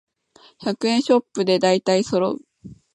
[0.59, 2.39] 百円ショップでだいたいそろう